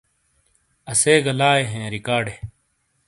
[0.91, 2.35] اسے گہ لاے ہیں ریکارڈ ے